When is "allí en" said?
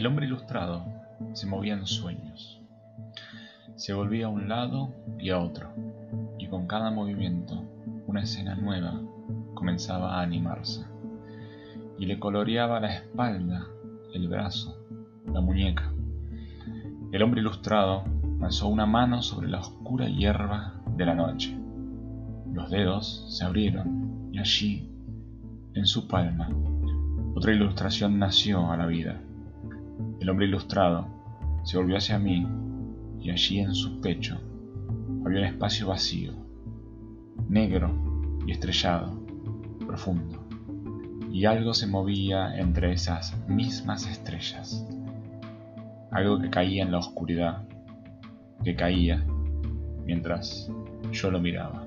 24.38-25.84, 33.30-33.74